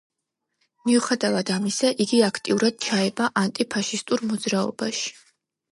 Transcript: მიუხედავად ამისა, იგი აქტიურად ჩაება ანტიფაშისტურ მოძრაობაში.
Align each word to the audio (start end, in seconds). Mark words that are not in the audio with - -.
მიუხედავად 0.89 1.51
ამისა, 1.57 1.93
იგი 2.07 2.23
აქტიურად 2.29 2.81
ჩაება 2.87 3.29
ანტიფაშისტურ 3.45 4.29
მოძრაობაში. 4.33 5.19